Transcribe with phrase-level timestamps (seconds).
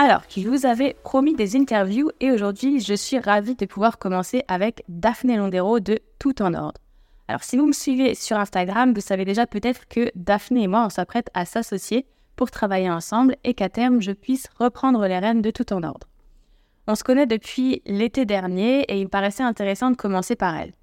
[0.00, 4.44] alors, je vous avais promis des interviews et aujourd'hui, je suis ravie de pouvoir commencer
[4.46, 6.80] avec Daphné Londero de Tout en Ordre.
[7.26, 10.84] Alors, si vous me suivez sur Instagram, vous savez déjà peut-être que Daphné et moi,
[10.86, 15.42] on s'apprête à s'associer pour travailler ensemble et qu'à terme, je puisse reprendre les rênes
[15.42, 16.06] de Tout en Ordre.
[16.86, 20.74] On se connaît depuis l'été dernier et il me paraissait intéressant de commencer par elle.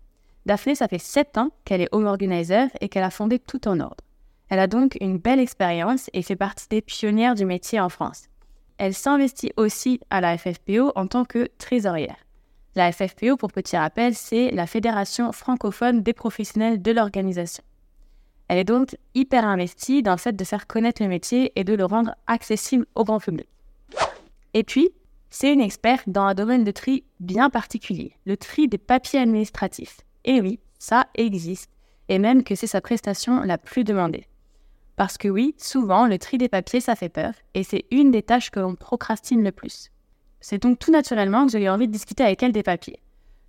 [0.46, 3.80] Daphné, ça fait 7 ans qu'elle est home organizer et qu'elle a fondé Tout en
[3.80, 4.04] Ordre.
[4.50, 8.26] Elle a donc une belle expérience et fait partie des pionnières du métier en France.
[8.78, 12.18] Elle s'investit aussi à la FFPO en tant que trésorière.
[12.76, 17.64] La FFPO, pour petit rappel, c'est la Fédération francophone des professionnels de l'organisation.
[18.50, 21.74] Elle est donc hyper investie dans le fait de faire connaître le métier et de
[21.74, 23.48] le rendre accessible au grand public.
[24.54, 24.90] Et puis,
[25.30, 30.02] c'est une experte dans un domaine de tri bien particulier, le tri des papiers administratifs.
[30.26, 31.70] Et oui, ça existe,
[32.10, 34.28] et même que c'est sa prestation la plus demandée.
[34.96, 38.24] Parce que oui, souvent, le tri des papiers, ça fait peur, et c'est une des
[38.24, 39.92] tâches que l'on procrastine le plus.
[40.40, 43.00] C'est donc tout naturellement que j'ai eu envie de discuter avec elle des papiers.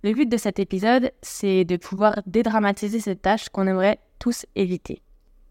[0.03, 5.01] Le but de cet épisode, c'est de pouvoir dédramatiser cette tâche qu'on aimerait tous éviter.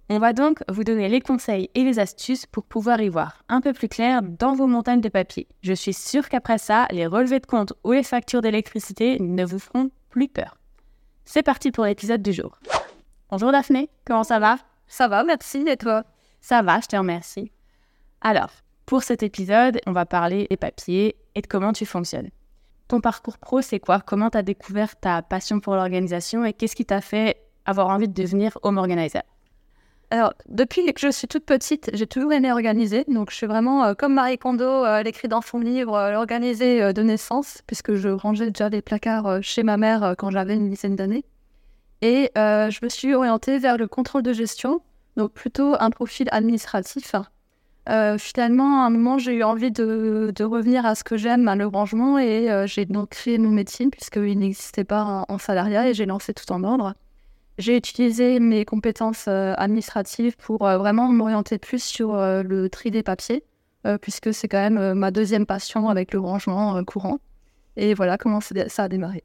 [0.08, 3.60] On va donc vous donner les conseils et les astuces pour pouvoir y voir un
[3.60, 5.48] peu plus clair dans vos montagnes de papier.
[5.62, 9.58] Je suis sûre qu'après ça, les relevés de compte ou les factures d'électricité ne vous
[9.58, 10.58] feront plus peur.
[11.24, 12.60] C'est parti pour l'épisode du jour.
[13.30, 14.58] Bonjour Daphné, comment ça va?
[14.86, 15.64] Ça va, merci.
[15.66, 16.04] Et toi?
[16.40, 17.50] Ça va, je te remercie.
[18.20, 18.50] Alors,
[18.86, 22.30] pour cet épisode, on va parler des papiers et de comment tu fonctionnes.
[22.88, 24.00] Ton parcours pro, c'est quoi?
[24.00, 28.08] Comment tu as découvert ta passion pour l'organisation et qu'est-ce qui t'a fait avoir envie
[28.08, 29.22] de devenir home organizer?
[30.12, 33.04] Alors, depuis que je suis toute petite, j'ai toujours aimé organiser.
[33.08, 36.12] Donc, je suis vraiment euh, comme Marie Kondo, euh, elle écrit dans son livre euh,
[36.12, 40.70] l'organiser de naissance, puisque je rangeais déjà des placards chez ma mère quand j'avais une
[40.70, 41.24] dizaine d'années.
[42.02, 44.80] Et euh, je me suis orientée vers le contrôle de gestion,
[45.16, 47.14] donc plutôt un profil administratif.
[47.88, 51.66] Euh, finalement, à un moment, j'ai eu envie de, revenir à ce que j'aime, le
[51.66, 56.06] rangement, et euh, j'ai donc créé mon métier, puisqu'il n'existait pas en, salariat, et j'ai
[56.06, 56.94] lancé tout en ordre.
[57.58, 63.44] J'ai utilisé mes compétences administratives pour vraiment m'orienter plus sur le tri des papiers,
[64.02, 67.18] puisque c'est quand même ma deuxième passion avec le rangement courant.
[67.76, 69.24] Et voilà comment ça a démarré.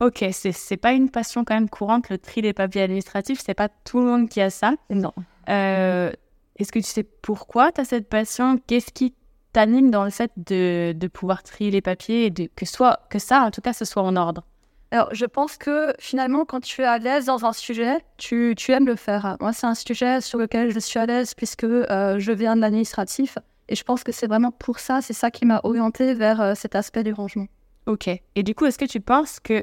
[0.00, 3.40] Ok, c'est pas une passion quand même courante, le tri des papiers administratifs.
[3.44, 4.74] C'est pas tout le monde qui a ça.
[4.90, 5.12] Non.
[5.48, 6.12] Euh,
[6.56, 8.58] est-ce que tu sais pourquoi tu as cette passion?
[8.66, 9.14] Qu'est-ce qui
[9.52, 13.18] t'anime dans le fait de, de, pouvoir trier les papiers et de, que, soit, que
[13.18, 14.44] ça, en tout cas, ce soit en ordre?
[14.92, 18.72] Alors, je pense que finalement, quand tu es à l'aise dans un sujet, tu, tu
[18.72, 19.36] aimes le faire.
[19.40, 22.60] Moi, c'est un sujet sur lequel je suis à l'aise puisque euh, je viens de
[22.60, 23.38] l'administratif.
[23.68, 26.54] Et je pense que c'est vraiment pour ça, c'est ça qui m'a orienté vers euh,
[26.54, 27.46] cet aspect du rangement.
[27.86, 28.08] Ok.
[28.08, 29.62] Et du coup, est-ce que tu penses que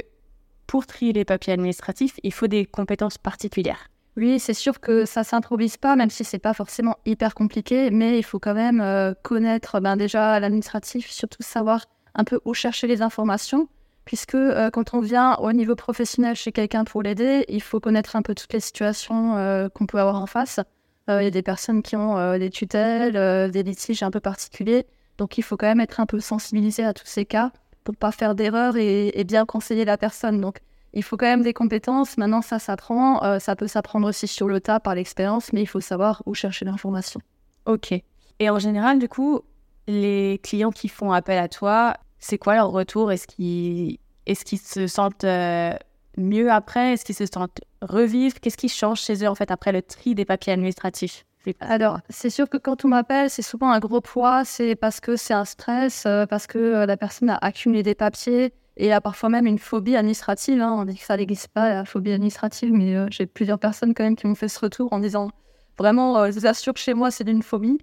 [0.70, 5.24] pour trier les papiers administratifs, il faut des compétences particulières Oui, c'est sûr que ça
[5.24, 9.16] s'improvise pas, même si c'est pas forcément hyper compliqué, mais il faut quand même euh,
[9.24, 13.68] connaître ben, déjà l'administratif, surtout savoir un peu où chercher les informations,
[14.06, 18.16] puisque euh, quand on vient au niveau professionnel chez quelqu'un pour l'aider, il faut connaître
[18.16, 20.60] un peu toutes les situations euh, qu'on peut avoir en face.
[21.08, 24.86] Il y a des personnes qui ont des tutelles, des litiges un peu particuliers,
[25.18, 27.52] donc il faut quand même être un peu sensibilisé à tous ces cas
[27.90, 30.40] pour pas faire d'erreur et, bien conseiller la personne.
[30.40, 30.60] Donc,
[30.94, 32.18] il faut quand même des compétences.
[32.18, 33.24] Maintenant, ça s'apprend.
[33.24, 36.36] Euh, ça peut s'apprendre aussi sur le tas par l'expérience, mais il faut savoir où
[36.36, 37.20] chercher l'information.
[37.66, 37.94] Ok.
[38.40, 39.42] Et en général, du coup,
[39.88, 43.12] les clients qui font appel à toi, c'est quoi leur retour?
[43.12, 43.98] Est-ce qu'ils
[44.28, 45.74] est se sentent euh,
[46.16, 46.94] mieux après?
[46.94, 48.40] Est-ce qu'ils se sentent revivre?
[48.40, 51.26] Qu'est-ce qui change chez eux en fait après le tri des papiers administratifs?
[51.60, 55.16] Alors, c'est sûr que quand on m'appelle, c'est souvent un gros poids, c'est parce que
[55.16, 59.02] c'est un stress, euh, parce que euh, la personne a accumulé des papiers et a
[59.02, 60.62] parfois même une phobie administrative.
[60.62, 60.76] Hein.
[60.78, 64.04] On dit que ça n'existe pas, la phobie administrative, mais euh, j'ai plusieurs personnes quand
[64.04, 65.30] même qui m'ont fait ce retour en disant
[65.78, 67.80] vraiment, je vous assure que chez moi, c'est d'une phobie.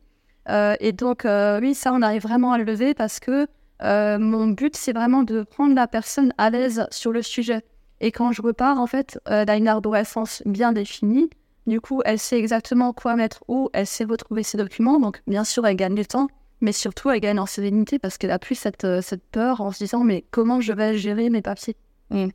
[0.81, 1.27] et donc,
[1.63, 3.47] oui, ça, on arrive vraiment à le lever parce que
[3.81, 7.63] mon but, c'est vraiment de prendre la personne à l'aise sur le sujet.
[8.01, 11.31] Et quand je repars, en fait, elle a une arborescence bien définie.
[11.67, 15.01] Du coup, elle sait exactement quoi mettre où, elle sait retrouver ses documents.
[15.01, 16.29] Donc, bien sûr, elle gagne du temps,
[16.61, 19.73] mais surtout, elle gagne en sérénité parce qu'elle a plus cette, euh, cette peur en
[19.73, 21.77] se disant, mais comment je vais gérer mes papiers
[22.11, 22.29] mm.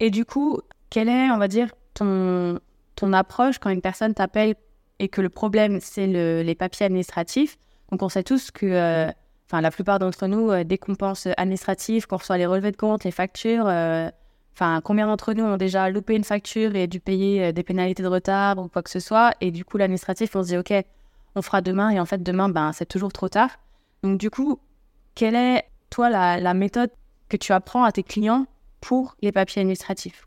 [0.00, 0.58] Et du coup,
[0.90, 2.58] quelle est, on va dire, ton,
[2.96, 4.56] ton approche quand une personne t'appelle
[4.98, 7.56] et que le problème, c'est le, les papiers administratifs?
[7.92, 9.12] Donc, on sait tous que, euh,
[9.46, 12.76] enfin, la plupart d'entre nous, euh, dès qu'on pense administratif, qu'on reçoit les relevés de
[12.76, 13.66] compte, les factures,
[14.54, 18.08] enfin, combien d'entre nous ont déjà loupé une facture et dû payer des pénalités de
[18.08, 20.72] retard ou quoi que ce soit Et du coup, l'administratif, on se dit, OK,
[21.34, 23.50] on fera demain, et en fait, demain, ben, c'est toujours trop tard.
[24.02, 24.58] Donc, du coup,
[25.14, 26.90] quelle est, toi, la, méthode
[27.28, 28.46] que tu apprends à tes clients
[28.80, 30.26] pour les papiers administratifs?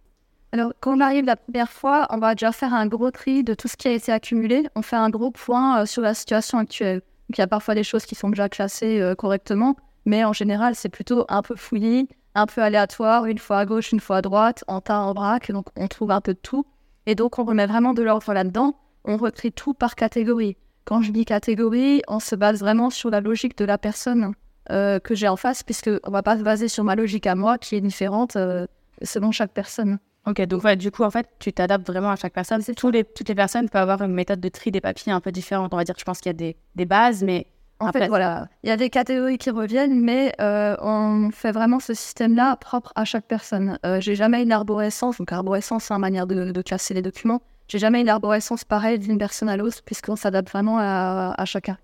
[0.51, 3.54] Alors, quand on arrive la première fois, on va déjà faire un gros tri de
[3.54, 4.68] tout ce qui a été accumulé.
[4.75, 7.01] On fait un gros point euh, sur la situation actuelle.
[7.30, 9.75] Donc, il y a parfois des choses qui sont déjà classées euh, correctement,
[10.06, 13.91] mais en général, c'est plutôt un peu fouillis, un peu aléatoire, une fois à gauche,
[13.91, 15.51] une fois à droite, en tas, en braque.
[15.51, 16.65] Donc, on trouve un peu de tout.
[17.05, 18.75] Et donc, on remet vraiment de l'ordre là-dedans.
[19.05, 20.57] On retrie tout par catégorie.
[20.83, 24.33] Quand je dis catégorie, on se base vraiment sur la logique de la personne
[24.71, 27.35] euh, que j'ai en face, puisqu'on ne va pas se baser sur ma logique à
[27.35, 28.67] moi qui est différente euh,
[29.01, 29.99] selon chaque personne.
[30.25, 32.63] Ok, donc du coup, en fait, tu t'adaptes vraiment à chaque personne.
[32.75, 35.31] Tous les, toutes les personnes peuvent avoir une méthode de tri des papiers un peu
[35.31, 35.71] différente.
[35.73, 37.47] On va dire, je pense qu'il y a des, des, bases, mais.
[37.80, 41.80] En fait, voilà, il y a des catégories qui reviennent, mais euh, on fait vraiment
[41.80, 43.77] ce système-là propre à chaque personne.
[44.00, 47.42] j'ai jamais une arborescence, donc arborescence, c'est une manière de, de classer les documents.
[47.68, 51.77] J'ai jamais une arborescence pareille d'une personne à l'autre, puisqu'on s'adapte vraiment à, chacun.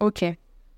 [0.00, 0.24] Ok.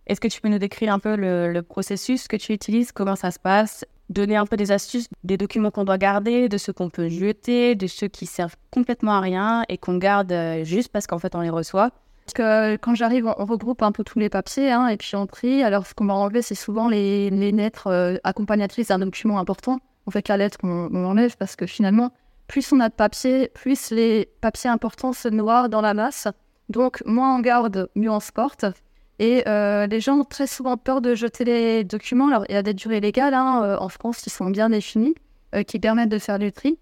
[0.07, 3.31] Est-ce que tu peux nous décrire un peu le, processus que tu utilises, comment ça
[3.31, 6.91] se passe, donner un peu des astuces des documents qu'on doit garder, de ceux qu'on
[6.91, 11.07] peut jeter, de ceux qui servent complètement à rien et qu'on garde euh, juste parce
[11.07, 11.93] qu'en fait on les reçoit
[12.33, 15.63] que quand j'arrive, on regroupe un peu tous les papiers hein, et puis on trie.
[15.63, 19.81] Alors, ce qu'on va enlever, c'est souvent les, lettres euh, accompagnatrices d'un document important.
[20.07, 22.13] On fait la lettre qu'on enlève parce que finalement,
[22.49, 26.29] plus on a de papier, plus les papiers importants se noient dans la masse.
[26.69, 28.65] Donc, moins on garde, mieux on se porte.
[29.19, 32.29] Et euh, les gens ont très souvent peur de jeter les documents.
[32.29, 35.15] Alors, il y a des durées légales hein, euh, en France qui sont bien définies,
[35.55, 36.79] euh, qui permettent de faire du tri.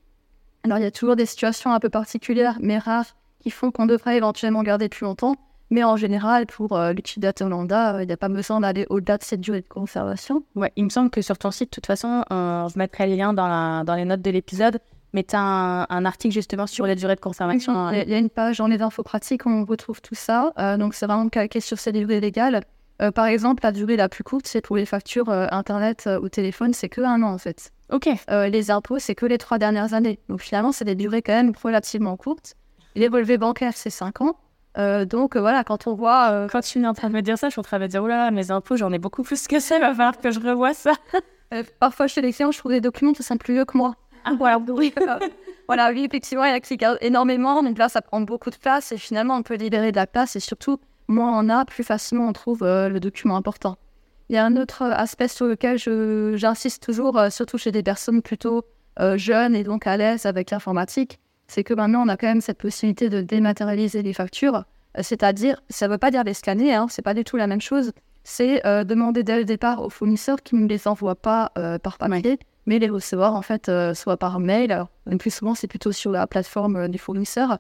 [0.63, 3.87] Alors, il y a toujours des situations un peu particulières, mais rares, qui font qu'on
[3.87, 5.37] devrait éventuellement garder plus longtemps.
[5.71, 9.41] Mais en général, pour l'utilisateur lambda, il n'y a pas besoin d'aller au-delà de cette
[9.41, 10.43] durée de conservation.
[10.57, 13.33] Ouais, il me semble que sur ton site, de toute façon, je mettrai les liens
[13.33, 14.81] dans, dans les notes de l'épisode
[15.13, 17.91] mais tu as un, article justement sur la durée de conservation.
[17.91, 20.53] Il y a une page dans les infos pratiques où on retrouve tout ça.
[20.59, 22.63] Euh, donc, c'est vraiment calqué sur ces durées légales.
[23.03, 26.29] Euh, par exemple, la durée la plus courte, c'est pour les factures euh, Internet ou
[26.29, 27.73] téléphone, c'est que un an en fait.
[27.91, 28.09] Ok.
[28.29, 30.21] les impôts, c'est que les trois dernières années.
[30.29, 32.55] Donc, finalement, c'est des durées quand même relativement courtes.
[32.95, 34.37] Les relevés bancaires, c'est cinq ans.
[34.77, 36.49] donc voilà, quand on voit.
[36.51, 37.89] Quand tu es en train de me dire ça, je suis en train de me
[37.89, 40.31] dire, oh là, mes impôts, j'en ai beaucoup plus que ça, il va falloir que
[40.31, 40.93] je revoie ça.
[41.81, 43.95] parfois, chez les clients, je trouve des documents qui sont plus vieux que moi.
[44.25, 44.93] Ah, voilà, oui.
[45.67, 48.93] voilà, oui, effectivement, il y a qui énormément, donc là, ça prend beaucoup de place
[48.93, 50.79] et finalement, on peut libérer de la place et surtout,
[51.09, 53.77] moins on a, plus facilement on trouve euh, le document important.
[54.29, 55.79] Il y a un autre aspect sur lequel
[56.39, 58.65] j'insiste toujours, euh, surtout chez des personnes plutôt
[59.01, 61.19] euh, jeunes et donc à l'aise avec l'informatique,
[61.51, 64.65] c'est que maintenant, on a quand même cette possibilité de dématérialiser les factures,
[65.01, 67.61] c'est-à-dire, ça ne veut pas dire les scanner, hein, c'est pas du tout la même
[67.61, 67.93] chose,
[68.25, 71.53] c'est demander dès le départ aux fournisseurs qu'ils ne les envoient pas
[71.83, 74.73] par papier, mais les recevoir en fait euh, soit par mail.
[74.73, 77.59] Alors, le plus souvent, c'est plutôt sur la plateforme euh, du fournisseur.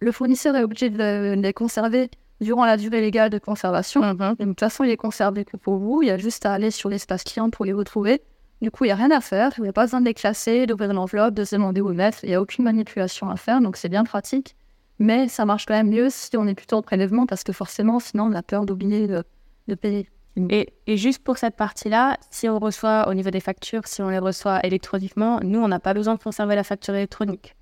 [0.00, 4.02] Le fournisseur est obligé de les conserver durant la durée légale de conservation.
[4.02, 4.38] Mm-hmm.
[4.38, 6.02] de toute façon, il est conservé que pour vous.
[6.02, 8.22] Il y a juste à aller sur l'espace client pour les retrouver.
[8.62, 9.52] Du coup, il n'y a rien à faire.
[9.58, 12.24] Il n'y a pas besoin de les classer, d'ouvrir l'enveloppe, de se demander où mettre.
[12.24, 14.56] Il n'y a aucune manipulation à faire, donc c'est bien pratique.
[14.98, 17.98] Mais ça marche quand même mieux si on est plutôt en prélèvement parce que forcément,
[18.00, 20.08] sinon, on a peur d'oublier de payer.
[20.36, 24.18] Et, juste pour cette partie-là, si on reçoit au niveau des factures, si on les
[24.18, 27.54] reçoit électroniquement, nous, on n'a pas besoin de conserver la facture électronique.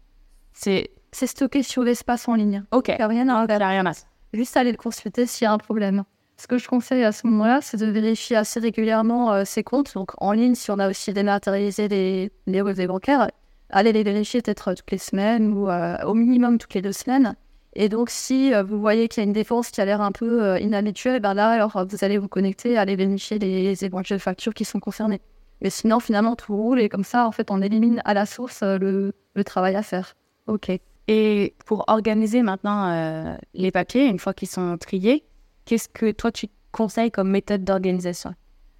[0.52, 2.64] C'est stocké sur l'espace en ligne.
[2.72, 2.88] Ok.
[2.88, 3.68] Il n'y a rien à faire.
[3.68, 3.92] rien à
[4.32, 6.04] Juste aller le consulter s'il y a un problème.
[6.42, 9.94] Ce que je conseille à ce moment-là, c'est de vérifier assez régulièrement euh, ses comptes.
[9.94, 13.28] Donc en ligne, si on a aussi dématérialisé les, les relevés bancaires,
[13.70, 17.36] allez les vérifier peut-être toutes les semaines ou euh, au minimum toutes les deux semaines.
[17.74, 20.10] Et donc, si euh, vous voyez qu'il y a une défense qui a l'air un
[20.10, 24.52] peu euh, inhabituelle, ben là, alors vous allez vous connecter, aller vérifier les, éventuelles factures
[24.52, 25.20] qui sont concernées.
[25.60, 28.64] Mais sinon, finalement, tout roule et comme ça, en fait, on élimine à la source
[28.64, 30.16] euh, le, travail à faire.
[30.48, 30.72] Ok.
[31.06, 35.24] Et pour organiser maintenant les papiers, une fois qu'ils sont triés,
[35.64, 38.34] qu'est-ce que toi tu conseilles comme méthode d'organisation?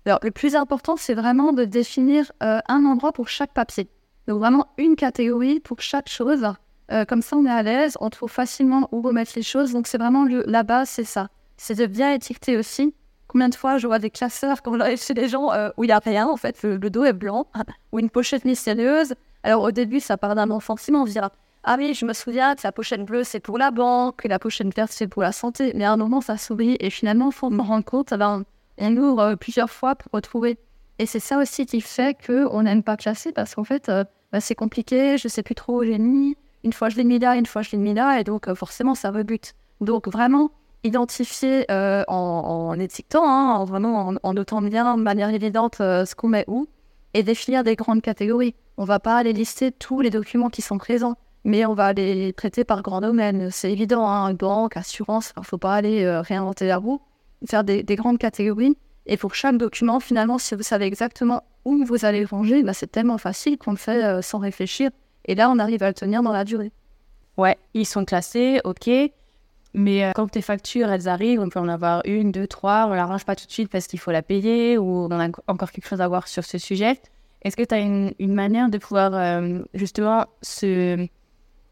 [0.04, 3.88] Alors, le plus important, c'est vraiment de définir un endroit pour chaque papier.
[4.26, 6.44] Donc, vraiment une catégorie pour chaque chose
[6.92, 9.72] euh, comme ça, on est à l'aise, on trouve facilement où remettre les choses.
[9.72, 11.28] Donc, c'est vraiment la base, c'est ça.
[11.56, 12.94] C'est de bien étiqueter aussi
[13.28, 15.86] Combien de fois je vois des classeurs quand j'arrive chez des gens euh, où il
[15.86, 17.46] n'y a rien, en fait, le, dos est blanc,
[17.92, 19.14] ou une pochette mystérieuse.
[19.42, 21.32] Alors au début, ça part d'un enfant, on dira
[21.64, 24.38] Ah oui, je me souviens que la pochette bleue c'est pour la banque, que la
[24.38, 25.72] pochette verte c'est pour la santé.
[25.74, 28.44] Mais à un moment, ça s'oublie et finalement, il faut me rendre compte, ben,
[28.78, 30.58] on ouvre euh, plusieurs fois pour retrouver.
[30.98, 34.40] Et c'est ça aussi qui fait qu'on n'aime pas classer parce qu'en fait, euh, ben,
[34.40, 36.36] c'est compliqué, je ne sais plus trop où j'ai mis.
[36.64, 38.94] Une fois je l'ai mis là, une fois je l'ai mis là, et donc forcément,
[38.94, 39.54] ça rebute.
[39.80, 40.52] Donc vraiment,
[40.84, 42.14] identifier euh, en,
[42.72, 46.44] en, étiquetant, hein, en, vraiment en, notant bien de manière évidente euh, ce qu'on met
[46.48, 46.66] où,
[47.14, 48.54] et définir des grandes catégories.
[48.76, 52.32] On va pas aller lister tous les documents qui sont présents, mais on va les
[52.32, 53.50] traiter par grand domaine.
[53.50, 57.00] C'est évident, hein, banque, assurance, il ne faut pas aller euh, réinventer la roue,
[57.48, 58.76] faire des, grandes catégories.
[59.06, 62.90] Et pour chaque document, finalement, si vous savez exactement où vous allez ranger, bah, c'est
[62.90, 64.90] tellement facile qu'on le fait sans réfléchir.
[65.24, 66.72] Et là, on arrive à le tenir dans la durée.
[67.36, 68.90] Ouais, ils sont classés, ok.
[69.74, 72.92] Mais euh, quand tes factures, elles arrivent, on peut en avoir une, deux, trois, on
[72.92, 75.72] la range pas tout de suite parce qu'il faut la payer ou on a encore
[75.72, 77.00] quelque chose à voir sur ce sujet.
[77.42, 81.08] Est-ce que tu as une, manière de pouvoir euh, justement ce,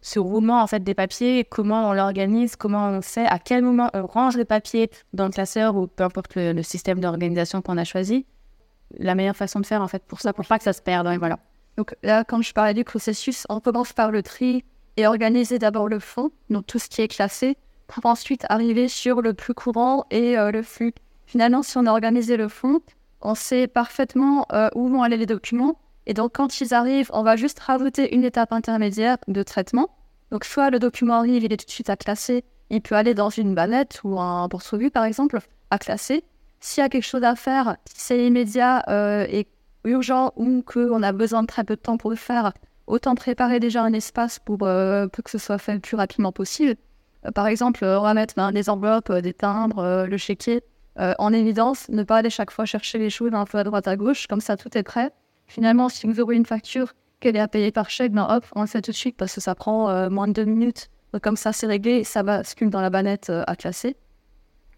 [0.03, 3.91] ce roulement en fait des papiers, comment on l'organise, comment on sait à quel moment
[3.93, 7.85] on range les papiers dans le classeur ou peu importe le, système d'organisation qu'on a
[7.85, 8.27] choisi
[8.99, 11.07] La meilleure façon de faire en fait pour ça, pour pas que ça se perde.
[11.07, 11.39] Hein, voilà.
[11.77, 14.65] Donc là, quand je parlais du processus, on commence par le tri
[14.97, 19.21] et organiser d'abord le fond, donc tout ce qui est classé pour ensuite arriver sur
[19.21, 20.95] le plus courant et euh, le flux.
[21.27, 22.81] Finalement, si on a organisé le fond,
[23.21, 25.79] on sait parfaitement euh, où vont aller les documents.
[26.07, 29.91] Et donc, quand ils arrivent, on va juste rajouter une étape intermédiaire de traitement.
[30.31, 33.15] Donc, soit le document arrive, il est tout de suite à classer, il peut aller
[33.15, 35.39] dans une banette ou un porte-revue, par exemple,
[35.71, 36.25] à classer.
[36.61, 39.47] S'il y a quelque chose à faire, si c'est immédiat euh, et
[39.85, 42.53] urgent ou qu'on a besoin de très peu de temps pour le faire,
[42.87, 46.77] autant préparer déjà un espace pour, pour que ce soit fait le plus rapidement possible.
[47.27, 50.63] Euh, par exemple, on va mettre ben, des enveloppes, euh, des timbres, euh, le chéquier
[51.19, 53.97] en évidence, ne pas aller chaque fois chercher les choses un peu à droite à
[53.97, 55.11] gauche, comme ça tout est prêt.
[55.51, 58.61] Finalement, si vous aurez une facture qu'elle est à payer par chèque, ben hop, on
[58.61, 60.91] le fait tout de suite parce que ça prend moins de deux minutes.
[61.23, 63.97] Comme ça, c'est réglé, ça bascule dans la banette à classer.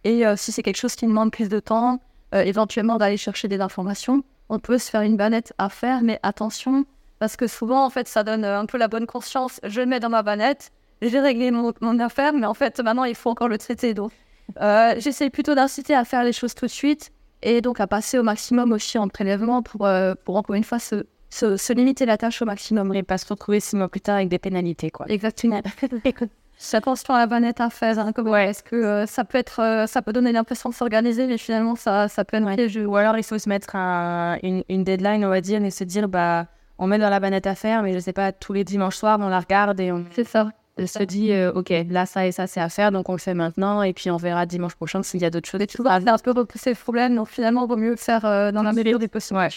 [0.04, 2.00] Et si c'est quelque chose qui demande plus de temps,
[2.32, 6.86] éventuellement d'aller chercher des informations, on peut se faire une banette à faire, mais attention,
[7.18, 9.60] parce que souvent, en fait, ça donne un peu la bonne conscience.
[9.64, 13.14] Je le mets dans ma banette, j'ai réglé mon, affaire, mais en fait, maintenant, il
[13.14, 13.92] faut encore le traiter.
[13.92, 14.10] Donc,
[14.58, 17.12] euh, j'essaie plutôt d'inciter à faire les choses tout de suite
[17.42, 20.78] et donc à passer au maximum aussi en prélèvement pour, euh, pour encore une fois,
[20.78, 22.94] se, se, limiter la tâche au maximum.
[22.94, 25.06] Et pas se retrouver six mois plus tard avec des pénalités, quoi.
[25.08, 25.60] Exactement.
[26.74, 27.98] attention à la banette à faire.
[27.98, 28.50] Hein, ouais.
[28.50, 32.08] Est-ce que euh, ça peut être, ça peut donner l'impression de s'organiser, mais finalement ça,
[32.08, 32.84] ça peut être ouais.
[32.84, 36.08] Ou alors il faut se mettre une, une, deadline, on va dire, et se dire
[36.08, 36.46] bah
[36.78, 39.18] on met dans la banette à faire, mais je sais pas tous les dimanches soirs
[39.20, 40.04] on la regarde et on.
[40.12, 43.12] C'est ça se dit, euh, OK, là, ça et ça, c'est à faire, donc on
[43.12, 45.60] le fait maintenant, et puis on verra dimanche prochain s'il y a d'autres choses.
[45.60, 48.24] Et tout va un peu repousser le problème, donc finalement, il vaut mieux le faire
[48.24, 49.38] euh, dans la meilleure des possibles.
[49.38, 49.48] Ouais.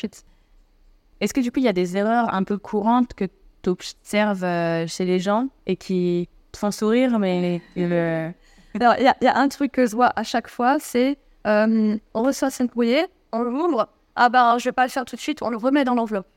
[1.22, 3.26] Est-ce que du coup, il y a des erreurs un peu courantes que
[3.62, 7.62] tu observes euh, chez les gens et qui te font sourire, mais.
[7.76, 8.34] il
[8.82, 13.06] y, a un truc que je vois à chaque fois, c'est on reçoit un courrier,
[13.32, 15.84] on l'ouvre, ah ben, je vais pas le faire tout de suite, on le remet
[15.84, 16.28] dans l'enveloppe.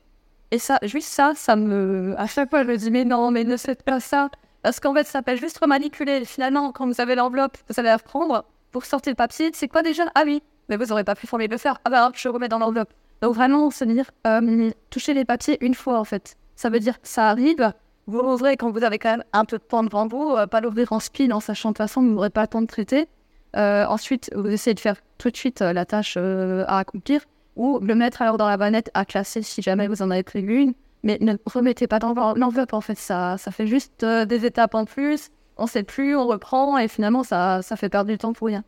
[0.51, 2.15] Et ça, juste ça, ça me.
[2.17, 4.29] À chaque fois, je me dis, mais non, mais ne faites pas ça.
[4.61, 6.25] Parce qu'en fait, ça s'appelle juste remanipuler.
[6.25, 9.51] Finalement, quand vous avez l'enveloppe, vous allez la reprendre pour sortir le papier.
[9.53, 10.03] C'est quoi déjà?
[10.15, 11.79] Ah oui, mais vous n'aurez pas pu former de le faire.
[11.85, 12.93] Ah bah je remets dans l'enveloppe.
[13.21, 16.35] Donc vraiment, se dire, euh, toucher les papiers une fois en fait.
[16.55, 17.73] Ça veut dire ça arrive,
[18.07, 20.61] vous l'ouvrez quand vous avez quand même un peu de temps devant vous, euh, pas
[20.61, 22.67] l'ouvrir en speed en sachant de toute façon que vous n'aurez pas le temps de
[22.67, 23.07] traiter.
[23.55, 27.21] Euh, ensuite, vous essayez de faire tout de suite la tâche à accomplir
[27.55, 30.61] ou le mettre alors dans la banette à classer si jamais vous en avez prévu
[30.61, 30.73] une.
[31.03, 34.75] Mais ne remettez pas dans l'enveloppe, en fait, ça, ça fait juste euh, des étapes
[34.75, 35.29] en plus.
[35.57, 38.63] On sait plus, on reprend et finalement, ça, ça fait perdre du temps pour rien.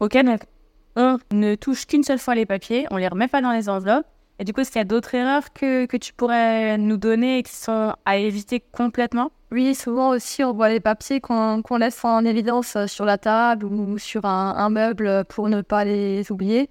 [0.00, 0.40] Ok, donc
[0.96, 4.06] on ne touche qu'une seule fois les papiers, on les remet pas dans les enveloppes.
[4.38, 7.38] Et du coup, est-ce qu'il y a d'autres erreurs que, que tu pourrais nous donner
[7.38, 9.30] et qui sont à éviter complètement?
[9.50, 13.64] Oui, souvent aussi, on voit les papiers qu'on laisse en évidence euh, sur la table
[13.64, 16.68] ou sur un, un, meuble pour ne pas les oublier.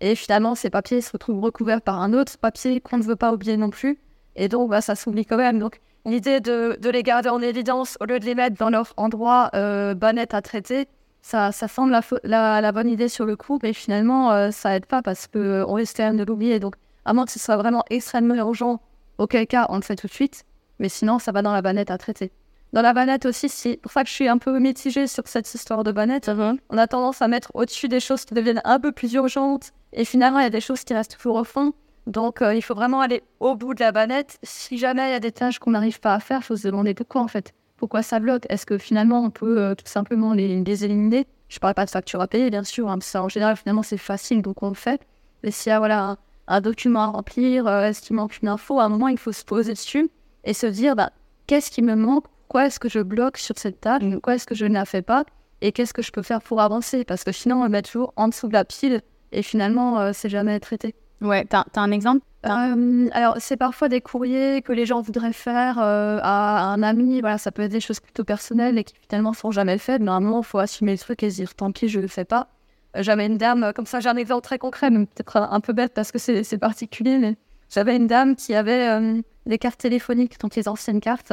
[0.00, 3.32] Et finalement, ces papiers se retrouvent recouverts par un autre papier qu'on ne veut pas
[3.32, 3.98] oublier non plus.
[4.38, 5.58] Et donc, bah, ça s'oublie quand même.
[5.58, 8.94] Donc, l'idée de, de, les garder en évidence au lieu de les mettre dans leur
[8.96, 10.86] endroit euh, à traiter,
[11.20, 14.86] ça, ça semble la, la, bonne idée sur le coup, mais finalement, euh, ça aide
[14.86, 16.60] pas parce qu'on euh, risque quand même de l'oublier.
[16.60, 18.80] Donc, à moins que ce soit vraiment extrêmement urgent,
[19.18, 20.44] auquel cas, on le fait tout de suite.
[20.78, 22.30] Mais sinon, ça va dans la banette à traiter.
[22.72, 25.52] Dans la banette aussi, c'est pour ça que je suis un peu mitigée sur cette
[25.52, 26.30] histoire de banette.
[26.70, 29.72] On a tendance à mettre au-dessus des choses qui deviennent un peu plus urgentes.
[29.92, 31.72] Et finalement, il y a des choses qui restent toujours au fond.
[32.08, 34.38] Donc, euh, il faut vraiment aller au bout de la banette.
[34.42, 36.66] Si jamais il y a des tâches qu'on n'arrive pas à faire, il faut se
[36.66, 37.52] demander pourquoi en fait.
[37.76, 38.46] Pourquoi ça bloque?
[38.48, 41.26] Est-ce que finalement on peut euh, tout simplement les, éliminer?
[41.50, 42.88] Je parle pas de facture à payer, bien sûr.
[42.88, 45.02] Hein, en général, finalement, c'est facile, donc on le fait.
[45.44, 48.80] Mais s'il y a voilà, un, document à remplir, euh, est-ce qu'il manque une info,
[48.80, 50.08] à un moment, il faut se poser dessus
[50.44, 51.12] et se dire bah,
[51.46, 52.24] qu'est-ce qui me manque?
[52.48, 54.02] Quoi est-ce que je bloque sur cette tâche?
[54.22, 55.24] Quoi est-ce que je ne la fais pas?
[55.60, 57.04] Et qu'est-ce que je peux faire pour avancer?
[57.04, 60.58] Parce que sinon, on met toujours en dessous de la pile et finalement, c'est jamais
[60.58, 60.94] traité.
[61.20, 62.24] Ouais, t'as as un exemple?
[62.46, 67.20] Euh, Alors, c'est parfois des courriers que les gens voudraient faire euh, à un ami.
[67.20, 70.00] Voilà, ça peut être des choses plutôt personnelles et qui finalement sont jamais faites.
[70.00, 72.06] Mais à un moment, il faut assumer le truc et dire tant pis, je le
[72.06, 72.48] fais pas.
[72.96, 75.72] Euh, j'avais une dame, comme ça, j'ai un exemple très concret, mais peut-être un peu
[75.72, 77.18] bête parce que c'est particulier.
[77.18, 77.36] Mais
[77.68, 81.32] j'avais une dame qui avait des cartes téléphoniques, donc les anciennes cartes.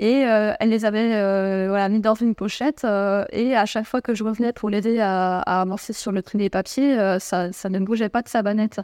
[0.00, 2.84] Et elle les avait voilà, mis dans une pochette.
[2.84, 6.38] et à chaque fois que je revenais pour l'aider à, à, avancer sur le tri
[6.38, 8.80] des papiers, ça, ça ne bougeait pas de sa banette.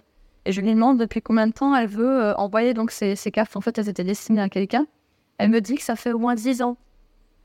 [0.46, 3.32] Et je lui demande depuis combien de temps elle veut euh, envoyer donc ces, ces,
[3.32, 3.56] cartes.
[3.56, 4.86] En fait, elles étaient destinées à quelqu'un.
[5.38, 6.76] Elle me dit que ça fait au moins 10 ans.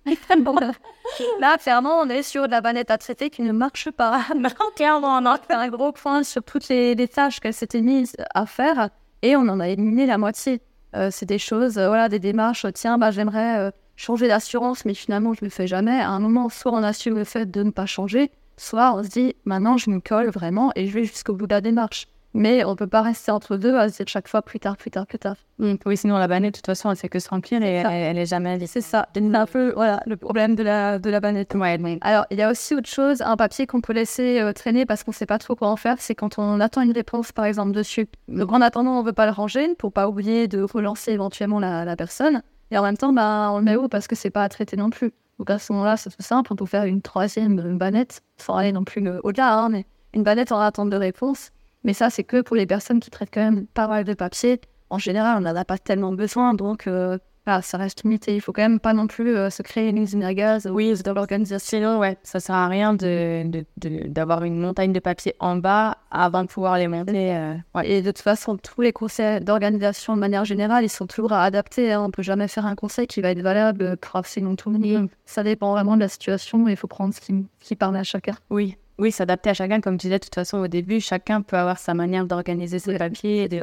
[1.39, 4.21] là, clairement, on est sur de la banette à traiter qui ne marche pas.
[4.75, 8.45] clairement, on a fait un gros point sur toutes les, tâches qu'elle s'était mise à
[8.45, 8.89] faire
[9.23, 10.61] et on en a éliminé la moitié.
[10.95, 12.67] Euh, c'est des choses, euh, voilà, des démarches.
[12.73, 15.99] Tiens, bah, j'aimerais changer d'assurance, mais finalement, je ne le fais jamais.
[15.99, 19.09] À un moment, soit on assume le fait de ne pas changer, soit on se
[19.09, 22.07] dit, maintenant, je me colle vraiment et je vais jusqu'au bout de la démarche.
[22.33, 25.05] Mais on peut pas rester entre deux à dire chaque fois plus tard, plus tard,
[25.05, 25.35] plus tard.
[25.59, 25.73] Mm.
[25.85, 28.25] Oui, sinon la banette, de toute façon, elle fait que se remplir et elle, est
[28.25, 29.07] jamais C'est ça.
[29.13, 31.53] C'est un peu voilà, le problème de la, de la banette.
[31.55, 34.85] Ouais, Alors, il y a aussi autre chose, un papier qu'on peut laisser euh, traîner
[34.85, 37.45] parce qu'on sait pas trop quoi en faire, c'est quand on attend une réponse, par
[37.45, 38.07] exemple, dessus.
[38.29, 41.83] Donc, en attendant, on veut pas le ranger pour pas oublier de relancer éventuellement la,
[41.83, 42.43] la personne.
[42.71, 44.77] Et en même temps, bah, on le met où parce que c'est pas à traiter
[44.77, 45.11] non plus.
[45.37, 46.53] Donc, à ce moment-là, c'est tout simple.
[46.53, 50.51] On peut faire une troisième banette, sans aller non plus au-delà, hein, mais une banette
[50.51, 51.51] en attente de réponse
[51.83, 54.61] mais ça, c'est que pour les personnes qui traitent quand même pas mal de papier.
[54.89, 57.17] En général, on n'en a pas tellement besoin, donc euh,
[57.61, 58.35] ça reste limité.
[58.35, 60.67] Il faut quand même pas non plus euh, se créer une usine à gaz.
[60.71, 65.55] Oui, dans l'organisation, ouais, ça sert à rien de, d'avoir une montagne de papier en
[65.55, 67.35] bas avant de pouvoir les monter.
[67.35, 71.33] Euh, Et de toute façon, tous les conseils d'organisation de manière générale, ils sont toujours
[71.33, 71.93] à adapter.
[71.93, 72.03] Hein.
[72.05, 75.03] On peut jamais faire un conseil qui va être valable pour absolument tout le monde.
[75.03, 75.07] Mm.
[75.25, 78.03] Ça dépend vraiment de la situation et il faut prendre ce qui, qui parle à
[78.03, 78.35] chacun.
[78.49, 81.57] Oui, oui, s'adapter à chacun, comme tu disais, de toute façon, au début, chacun peut
[81.57, 83.61] avoir sa manière d'organiser ses papiers et de,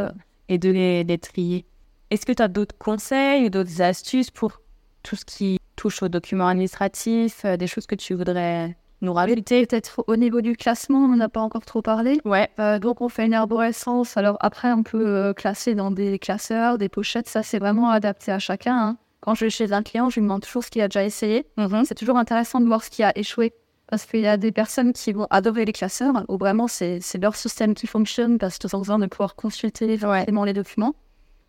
[0.48, 1.64] et de les, trier.
[2.10, 4.60] Est-ce que tu as d'autres conseils ou d'autres astuces pour
[5.04, 9.64] tout ce qui touche aux documents administratifs, euh, des choses que tu voudrais nous rajouter
[9.64, 12.20] Peut-être au niveau du classement, on n'a pas encore trop parlé.
[12.24, 12.48] Ouais.
[12.58, 14.16] Euh, donc, on fait une arborescence.
[14.16, 17.28] Alors, après, on peut euh, classer dans des classeurs, des pochettes.
[17.28, 18.76] Ça, c'est vraiment adapté à chacun.
[18.76, 18.96] Hein.
[19.20, 21.46] Quand je vais chez un client, je lui demande toujours ce qu'il a déjà essayé.
[21.58, 21.84] Mm-hmm.
[21.84, 23.52] C'est toujours intéressant de voir ce qui a échoué
[23.88, 27.34] parce qu'il y a des personnes qui vont adorer les classeurs, où vraiment c'est leur
[27.34, 30.94] système qui fonctionne parce qu'ils ont besoin de pouvoir consulter vraiment les documents.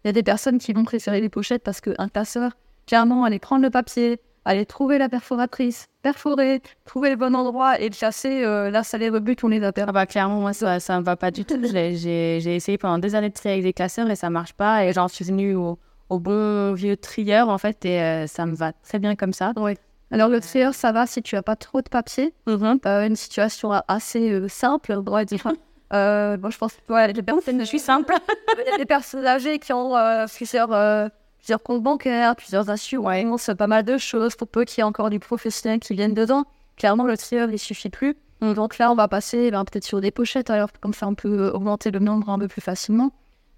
[0.03, 2.53] Il y a des personnes qui vont préférer les pochettes parce qu'un classeur,
[2.87, 7.89] clairement, aller prendre le papier, aller trouver la perforatrice, perforer, trouver le bon endroit et
[7.89, 10.77] le chasser, euh, là, ça les rebute, on les a Ah bah, clairement, moi, ça
[10.77, 11.59] ne me va pas du tout.
[11.61, 14.85] J'ai essayé pendant des années de trier avec des classeurs et ça marche pas.
[14.85, 15.77] Et j'en suis venue au,
[16.09, 19.51] bon vieux trieur, en fait, et euh, ça me va très bien comme ça.
[19.57, 19.73] Oui.
[20.11, 22.33] Alors, le trieur, ça va si tu n'as pas trop de papier.
[22.47, 22.87] Mm-hmm.
[22.87, 25.43] Euh, une situation assez euh, simple, on pourrait dire.
[25.91, 28.13] Euh, bon, je pense que ouais, les personnes, je suis simple.
[28.77, 29.95] les personnes âgées qui ont
[30.35, 30.69] plusieurs,
[31.39, 35.09] plusieurs comptes bancaires, plusieurs assurances, pas mal de choses, pour peu qu'il y ait encore
[35.09, 36.43] du professionnel qui viennent dedans.
[36.77, 38.15] Clairement, le trieur, il suffit plus.
[38.41, 38.53] Mm.
[38.53, 41.49] Donc là, on va passer ben, peut-être sur des pochettes, alors comme ça, on peut
[41.49, 43.11] augmenter le nombre un peu plus facilement.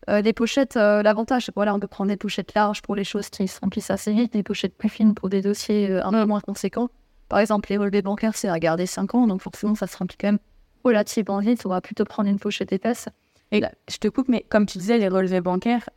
[0.10, 3.04] Euh, des pochettes, euh, l'avantage, c'est voilà, on peut prendre des pochettes larges pour les
[3.04, 6.12] choses qui se remplissent assez vite, des pochettes plus fines pour des dossiers euh, un
[6.12, 6.90] peu moins conséquents.
[7.30, 10.18] Par exemple, les relevés bancaires, c'est à garder 5 ans, donc forcément, ça se remplit
[10.20, 10.40] quand même
[10.84, 11.66] relativement vite.
[11.66, 13.08] On va plutôt prendre une pochette épaisse.
[13.54, 15.90] Et je te coupe, mais comme tu disais, les relevés bancaires,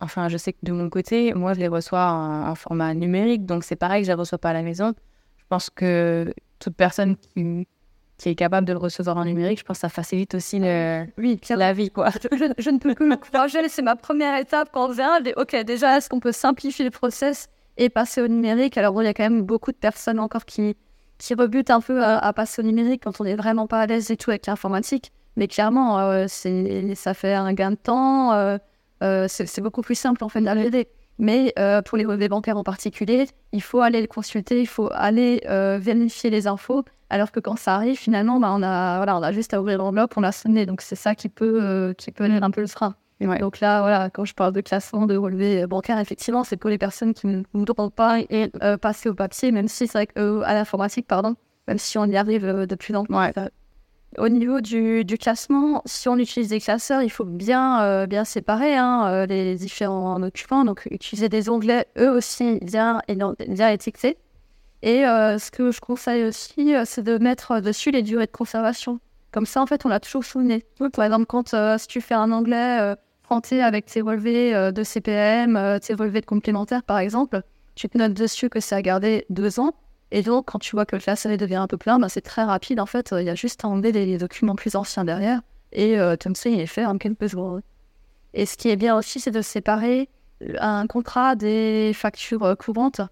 [0.00, 3.64] enfin, je sais que de mon côté, moi, je les reçois en, format numérique, donc
[3.64, 4.92] c'est pareil, je les reçois pas à la maison.
[5.38, 7.16] Je pense que toute personne
[8.18, 11.06] qui est capable de le recevoir en numérique, je pense que ça facilite aussi le,
[11.18, 11.90] oui, la vie.
[11.90, 12.10] Quoi.
[12.32, 15.20] Je, ne peux que l'encourager, c'est ma première étape quand on vient.
[15.36, 18.76] Ok, déjà, est-ce qu'on peut simplifier le process et passer au numérique?
[18.76, 20.76] Alors, il y a quand même beaucoup de personnes encore qui,
[21.18, 24.10] qui rebutent un peu à, passer au numérique quand on n'est vraiment pas à l'aise
[24.10, 25.12] et tout avec l'informatique.
[25.36, 28.32] Mais clairement, euh, c'est, ça fait un gain de temps.
[28.32, 28.58] Euh,
[29.04, 30.88] euh, c'est, beaucoup plus simple en fait d'aller
[31.20, 31.52] mais
[31.84, 35.40] pour les relevés bancaires en particulier, il faut aller le consulter, il faut aller
[35.80, 39.32] vérifier les infos alors que quand ça arrive, finalement, bah, on, a, voilà, on a
[39.32, 40.66] juste à ouvrir l'enveloppe, on l'a sonné.
[40.66, 42.94] Donc, c'est ça qui peut, euh, qui peut être un peu le frein.
[43.20, 46.78] Donc là, voilà, quand je parle de classement, de relevé bancaire, effectivement, c'est pour les
[46.78, 50.54] personnes qui ne voudront pas et, euh, passer au papier, même si c'est euh, à
[50.54, 51.34] l'informatique, pardon,
[51.66, 53.20] même si on y arrive depuis longtemps.
[54.18, 58.76] Au niveau du, du, classement, si on utilise des classeurs, il faut bien, bien séparer
[58.76, 60.64] hein, les différents documents.
[60.64, 63.02] Donc, utiliser des onglets, eux aussi, bien,
[63.48, 64.16] bien étiquetés.
[64.82, 68.32] Et euh, ce que je conseille aussi, euh, c'est de mettre dessus les durées de
[68.32, 69.00] conservation.
[69.32, 70.64] Comme ça, en fait, on l'a toujours souligné.
[70.92, 75.92] Par exemple, quand si tu fais un anglais fronté avec tes relevés de CPM, tes
[75.92, 77.42] relevés de complémentaires, par exemple,
[77.74, 79.74] tu te notes dessus que ça a gardé deux ans.
[80.10, 82.42] Et donc, quand tu vois que le classeur devient un peu plein, ben, c'est très
[82.42, 82.80] rapide.
[82.80, 85.40] En fait, il y a juste à enlever les, documents plus anciens derrière.
[85.72, 87.62] Et euh, comme il est fait en quelques secondes.
[88.34, 90.08] Et ce qui est bien aussi, c'est de séparer
[90.58, 93.02] un contrat des factures euh, courantes.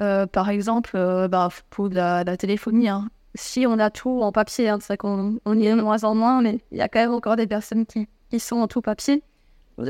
[0.00, 0.92] Euh, par exemple,
[1.28, 3.08] bah, pour la, téléphonie, hein.
[3.34, 6.14] si on a tout en papier, hein, c'est qu'on on y est de moins en
[6.14, 8.80] moins, mais il y a quand même encore des personnes qui, qui sont en tout
[8.80, 9.22] papier.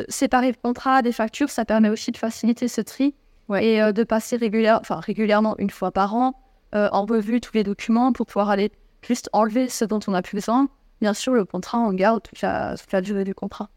[0.08, 3.14] Séparer le contrat des factures, ça permet aussi de faciliter ce tri
[3.60, 6.40] et de passer régulière, enfin, régulièrement, une fois par an,
[6.72, 10.36] en revue tous les documents pour pouvoir aller juste enlever ce dont on n'a plus
[10.36, 10.68] besoin
[11.04, 13.68] bien sûr, le contrat, on garde toute la, durée du contrat.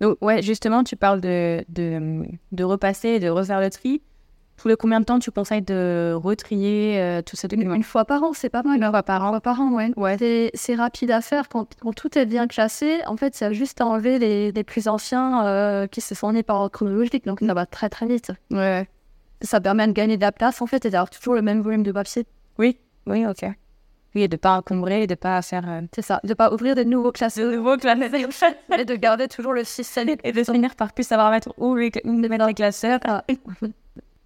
[0.00, 4.02] Donc, ouais, justement, tu parles de, de, de repasser, de refaire le tri.
[4.60, 8.22] Tous les combien de temps tu conseilles de retrier euh, tout ça une, fois par
[8.22, 8.76] an, c'est pas mal.
[8.76, 9.28] Une fois par an.
[9.28, 9.90] Une fois par an, ouais.
[9.96, 10.50] ouais.
[10.52, 11.48] C'est rapide à faire.
[11.48, 15.46] Quand, tout est bien classé, en fait, c'est juste à enlever les, les plus anciens
[15.46, 17.24] euh, qui se sont nés par ordre chronologique.
[17.24, 18.32] Donc, ça va très, très vite.
[18.50, 18.86] Ouais.
[19.40, 21.82] Ça permet de gagner de la place, en fait, et d'avoir toujours le même volume
[21.82, 22.26] de papier.
[22.58, 23.46] Oui, oui, ok.
[24.14, 25.66] Oui, de ne pas encombrer, de ne pas faire.
[25.66, 27.38] Euh, c'est ça, de ne pas ouvrir de nouveaux classes.
[27.38, 27.98] De nouveaux classes.
[28.78, 30.10] et de garder toujours le système.
[30.22, 33.00] Et de finir par plus savoir mettre où, les, mettre les classeurs.
[33.04, 33.24] Ah.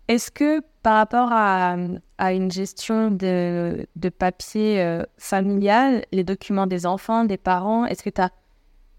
[0.09, 1.77] Est-ce que par rapport à,
[2.19, 8.03] à une gestion de, de papier euh, familial, les documents des enfants, des parents, est-ce
[8.03, 8.21] que tu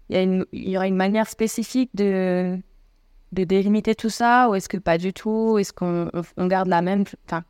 [0.08, 2.58] il y, y aura une manière spécifique de,
[3.32, 5.58] de délimiter tout ça ou est-ce que pas du tout?
[5.58, 7.44] Est-ce qu'on on garde la même enfin,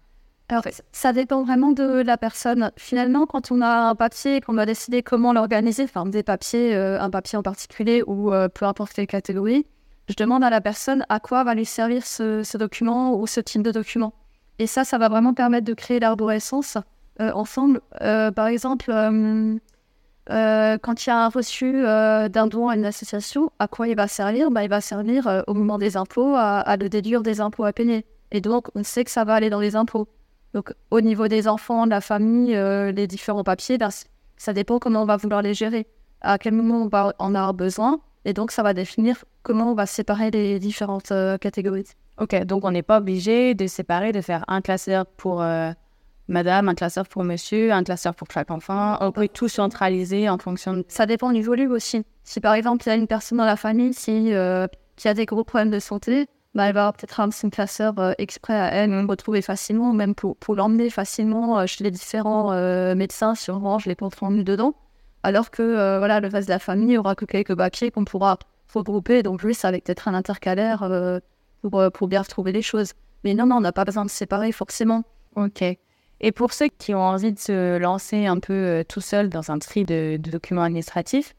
[0.49, 2.71] alors, ça dépend vraiment de la personne.
[2.77, 6.73] Finalement, quand on a un papier et qu'on doit décider comment l'organiser, enfin des papiers,
[6.73, 9.67] euh, un papier en particulier ou euh, peu importe quelle catégorie,
[10.09, 13.63] je demande à la personne à quoi va lui servir ce, document ou ce type
[13.63, 14.13] de document.
[14.59, 16.79] Et ça, ça va vraiment permettre de créer l'arborescence
[17.21, 17.81] euh, ensemble.
[18.01, 18.87] par exemple,
[20.29, 24.09] quand il y a un reçu d'un don à une association, à quoi il va
[24.09, 24.51] servir?
[24.51, 27.73] Bah, Il va servir au moment des impôts à, à le déduire des impôts à
[27.73, 28.05] payer.
[28.31, 30.09] Et donc, on sait que ça va aller dans les impôts.
[30.55, 33.91] Donc, au niveau des enfants, de la famille, euh, les différents papiers, ben,
[34.37, 35.87] ça dépend comment on va vouloir les gérer,
[36.23, 38.01] à quel moment on va en avoir besoin.
[38.27, 41.87] Et donc, ça va définir comment on va séparer les différentes euh, catégories.
[42.19, 45.71] Ok, donc on n'est pas obligé de séparer, de faire un classeur pour euh,
[46.29, 48.99] madame, un classeur pour monsieur, un classeur pour chaque enfant.
[49.01, 50.85] On peut tout centraliser en fonction de...
[50.89, 52.03] Ça dépend du volume aussi.
[52.25, 54.33] Si par exemple, il y a une personne dans la famille qui,
[54.97, 57.93] qui a des gros problèmes de santé, bah, elle va avoir peut-être un petit classeur
[57.99, 62.51] euh, exprès à elle, retrouver facilement, même pour, pour l'emmener facilement euh, chez les différents
[62.53, 64.73] euh, médecins si on range les comptes rendus dedans.
[65.27, 68.39] Alors que voilà, le reste de la famille aura que quelques papiers qu'on pourra
[68.73, 70.89] regrouper, donc juste avec peut-être un intercalaire
[71.63, 72.93] pour, pour bien retrouver les choses.
[73.25, 75.03] Mais non, non, on n'a pas besoin de séparer forcément.
[75.35, 75.65] Ok.
[76.21, 79.59] Et pour ceux qui ont envie de se lancer un peu tout seul dans un
[79.59, 81.35] tri de documents administratifs,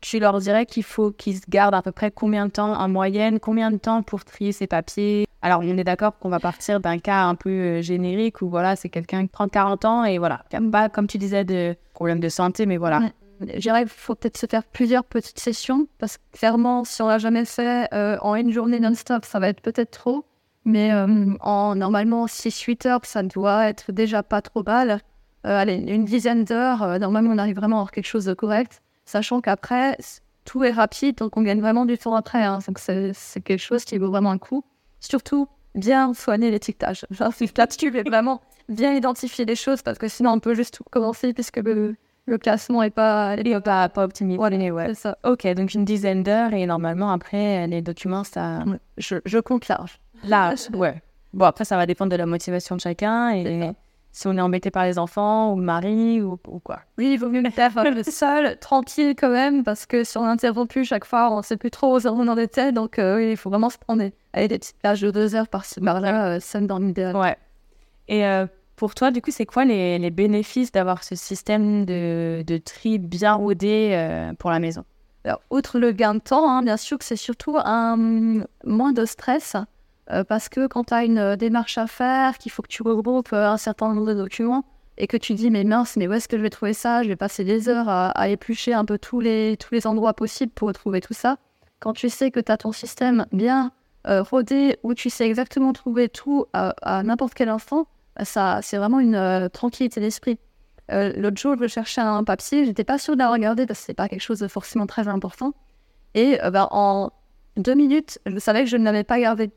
[0.00, 2.88] tu leur dirais qu'il faut qu'ils se gardent à peu près combien de temps en
[2.88, 5.26] moyenne, combien de temps pour trier ses papiers?
[5.42, 8.76] Alors, on est d'accord qu'on va partir d'un cas un peu euh, générique où voilà,
[8.76, 12.66] c'est quelqu'un qui 30-40 ans et voilà, pas comme tu disais de problèmes de santé,
[12.66, 13.00] mais voilà.
[13.40, 17.08] Je dirais qu'il faut peut-être se faire plusieurs petites sessions parce que clairement, si on
[17.08, 20.24] l'a jamais fait euh, en une journée non-stop, ça va être peut-être trop.
[20.64, 25.00] Mais euh, en normalement 6-8 heures, ça doit être déjà pas trop mal.
[25.42, 29.40] allez, une dizaine d'heures, normalement, on arrive vraiment à avoir quelque chose de correct sachant
[29.40, 29.96] qu'après,
[30.44, 32.42] tout est rapide, donc on gagne vraiment du temps après.
[32.42, 32.60] Hein.
[32.66, 34.64] Donc c'est quelque chose qui vaut vraiment un coup.
[35.00, 37.06] Surtout, bien soigner l'étiquetage.
[37.56, 41.56] Là-dessus, vraiment bien identifier les choses parce que sinon, on peut juste tout commencer puisque
[41.56, 41.96] le,
[42.30, 44.38] le classement n'est pas, pas, pas optimisé.
[44.70, 45.18] Ouais, ça.
[45.24, 48.64] Ok, donc une dizaine d'heures et normalement, après, les documents, ça.
[48.98, 50.00] Je, je compte large.
[50.24, 51.02] Large, ouais.
[51.32, 53.72] Bon, après, ça va dépendre de la motivation de chacun et
[54.12, 56.80] si on est embêté par les enfants ou le mari ou, quoi.
[56.98, 57.72] Oui, il vaut mieux le faire
[58.04, 61.70] seul, tranquille quand même, parce que si on interrompt chaque fois, on ne sait plus
[61.70, 62.72] trop où on en était.
[62.72, 65.48] Donc euh, oui, il faut vraiment se prendre des, des petites plages de deux heures
[65.48, 67.16] par-ci par-là, euh, ça me dans l'idéal.
[67.16, 67.36] Ouais.
[68.08, 68.46] Et euh,
[68.80, 73.34] pour toi, du coup, c'est quoi les, les bénéfices d'avoir ce système de, tri bien
[73.34, 74.84] rodé pour la maison?
[75.50, 79.54] Outre le gain de temps, hein, bien sûr que c'est surtout un moins de stress.
[80.12, 82.82] Euh, parce que quand tu as une euh, démarche à faire, qu'il faut que tu
[82.82, 84.64] regroupes euh, un certain nombre de documents
[84.98, 87.02] et que tu dis mais mince, mais où est-ce que je vais trouver ça?
[87.02, 90.52] Je vais passer des heures à, éplucher un peu tous les, tous les endroits possibles
[90.52, 91.38] pour retrouver tout ça.
[91.78, 93.72] Quand tu sais que tu as ton système bien
[94.04, 97.86] rodé, où tu sais exactement trouver tout à, n'importe quel instant,
[98.24, 100.38] ça, c'est vraiment une tranquillité d'esprit.
[100.90, 103.94] L'autre jour, je cherchais un papier, j'étais pas sûre de la regarder parce que c'est
[103.94, 105.54] pas quelque chose de forcément très important.
[106.14, 107.10] Et ben, en
[107.56, 109.50] deux minutes, je savais que je ne l'avais pas gardé.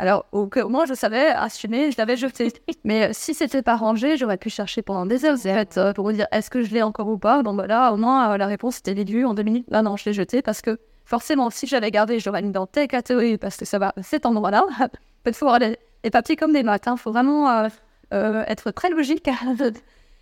[0.00, 2.52] Alors, au, moins, je savais assumer, je l'avais jeté.
[2.84, 6.06] Mais si c'était pas rangé, j'aurais pu chercher pendant des heures en fait, euh, pour
[6.06, 7.42] me dire est-ce que je l'ai encore ou pas?
[7.42, 9.66] Bon, bah là, au moins, euh, la réponse était déduite en deux minutes.
[9.68, 12.86] Là, non, je l'ai jeté parce que forcément, si j'avais gardé, j'aurais mis dans telle
[12.86, 14.64] catégorie parce que ça va cet endroit-là.
[15.26, 16.86] Il faut avoir les, les papiers comme des maths.
[16.86, 17.68] Il faut vraiment euh, euh,
[18.12, 19.28] être très logique.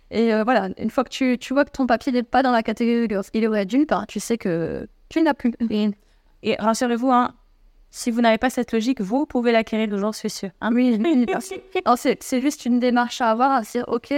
[0.09, 2.51] Et euh, voilà, une fois que tu, tu vois que ton papier n'est pas dans
[2.51, 5.53] la catégorie il aurait dû, ben, tu sais que tu n'as plus.
[5.69, 5.89] Et,
[6.43, 7.33] et rassurez-vous, hein,
[7.89, 10.51] si vous n'avez pas cette logique, vous pouvez l'acquérir, j'en suis sûre.
[10.61, 10.99] Ah oui,
[12.21, 14.13] c'est juste une démarche à avoir, à se dire, ok,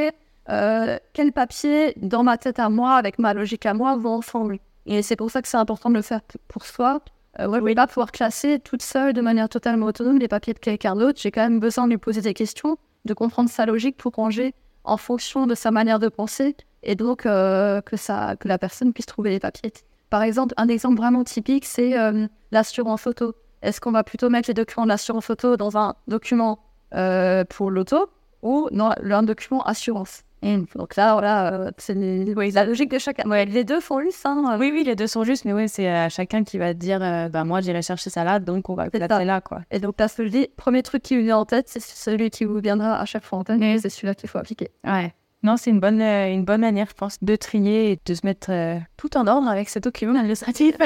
[0.50, 4.60] euh, quel papier dans ma tête à moi, avec ma logique à moi, vont ensemble.
[4.86, 7.02] Et c'est pour ça que c'est important de le faire pour soi.
[7.40, 10.28] Euh, moi, je ne vais pas pouvoir classer toute seule de manière totalement autonome les
[10.28, 11.20] papiers de quelqu'un d'autre.
[11.22, 14.54] J'ai quand même besoin de lui poser des questions, de comprendre sa logique pour ranger
[14.84, 18.94] en fonction de sa manière de penser et donc euh, que, ça, que la personne
[18.94, 19.74] puisse trouver les papiers.
[20.10, 23.36] Par exemple, un exemple vraiment typique, c'est euh, l'assurance photo.
[23.62, 26.60] Est-ce qu'on va plutôt mettre les documents de l'assurance photo dans un document
[26.94, 28.10] euh, pour l'auto
[28.42, 30.24] ou dans un document assurance?
[30.42, 33.30] Donc là, voilà, euh, c'est oui, la logique de chacun.
[33.30, 34.26] Ouais, les deux font juste.
[34.26, 37.02] Hein, Oui, oui, les deux sont justes, mais oui, c'est à chacun qui va dire
[37.02, 39.62] euh, bah, moi, j'irai chercher ça là, donc on va placer là, quoi.
[39.72, 42.30] Et donc, parce que je dis, premier truc qui vous vient en tête, c'est celui
[42.30, 43.60] qui vous viendra à chaque fois en tête.
[43.82, 44.70] C'est celui-là qu'il faut appliquer.
[44.86, 45.14] Ouais.
[45.42, 48.26] Non, c'est une bonne, euh, une bonne manière, je pense, de trier et de se
[48.26, 50.76] mettre euh, tout en ordre avec ce document administratif.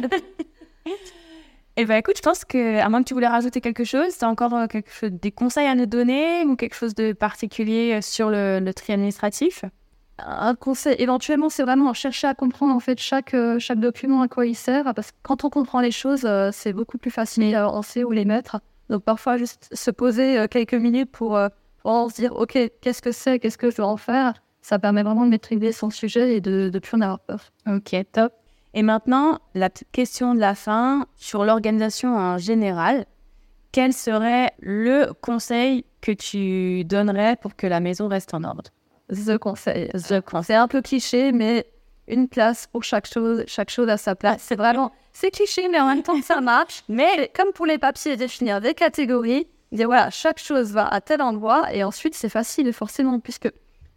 [1.75, 4.23] Eh ben écoute, je pense que, à moins que tu voulais rajouter quelque chose, tu
[4.23, 7.95] as encore euh, quelque chose, des conseils à nous donner ou quelque chose de particulier
[7.95, 9.65] euh, sur le, le tri administratif?
[10.19, 14.27] Un conseil, éventuellement, c'est vraiment chercher à comprendre en fait chaque, euh, chaque document à
[14.27, 17.81] quoi il sert, parce que quand on comprend les choses, c'est beaucoup plus facile, on
[17.81, 18.59] sait où les mettre.
[18.89, 21.39] Donc parfois, juste se poser quelques minutes pour,
[21.81, 25.01] pour se dire, ok, qu'est-ce que c'est, qu'est-ce que je dois en faire, ça permet
[25.01, 27.51] vraiment de maîtriser son sujet et de ne plus en avoir peur.
[27.67, 28.33] Ok, top.
[28.73, 33.05] Et maintenant, la question de la fin sur l'organisation en général.
[33.71, 38.71] Quel serait le conseil que tu donnerais pour que la maison reste en ordre?
[39.09, 39.89] The conseil.
[39.89, 40.45] The conseil.
[40.45, 41.65] C'est un peu cliché, mais
[42.07, 44.41] une place pour chaque chose, chaque chose à sa place.
[44.41, 46.83] C'est vraiment, c'est cliché, mais en même temps, ça marche.
[46.89, 51.21] Mais comme pour les papiers, définir des catégories, dire voilà, chaque chose va à tel
[51.21, 53.49] endroit, et ensuite, c'est facile, forcément, puisque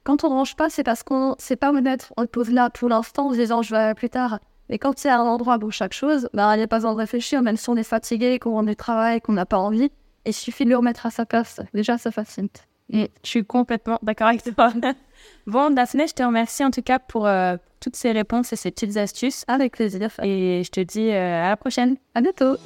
[0.04, 2.12] quand on range pas, c'est parce qu'on sait pas où mettre.
[2.16, 4.38] On le pose là pour l'instant en se disant je vais plus tard.
[4.68, 6.76] Mais quand il y a un endroit pour chaque chose, bah, il n'y a pas
[6.76, 9.58] besoin de réfléchir, même si on est fatigué, qu'on rentre du travail, qu'on n'a pas
[9.58, 9.90] envie.
[10.24, 11.60] Il suffit de le remettre à sa place.
[11.72, 12.66] Déjà, ça facilite.
[12.92, 14.72] Et je suis complètement d'accord avec toi.
[15.46, 18.70] bon, Daphné, je te remercie en tout cas pour euh, toutes ces réponses et ces
[18.70, 19.44] petites astuces.
[19.48, 20.10] Avec plaisir.
[20.22, 21.96] Et je te dis euh, à la prochaine.
[22.14, 22.56] À bientôt.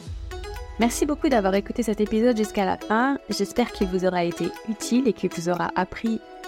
[0.78, 3.18] Merci beaucoup d'avoir écouté cet épisode jusqu'à la fin.
[3.28, 6.20] J'espère qu'il vous aura été utile et qu'il vous aura appris